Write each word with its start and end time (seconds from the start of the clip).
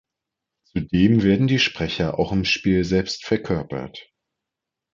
Zudem 0.63 1.21
werden 1.21 1.45
die 1.45 1.59
Sprecher 1.59 2.17
auch 2.17 2.31
im 2.31 2.43
Spiel 2.43 2.83
selbst 2.85 3.23
verkörpert. 3.23 4.09